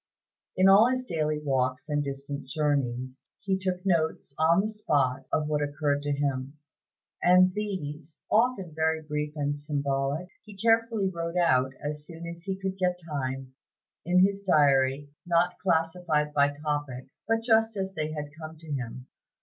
[0.57, 5.45] In all his daily walks and distant journeys, he took notes on the spot of
[5.47, 6.57] what occurred to him,
[7.21, 12.57] and these, often very brief and symbolic, he carefully wrote out, as soon as he
[12.59, 13.53] could get time,
[14.03, 19.05] in his diary, not classified by topics, but just as they had come to him.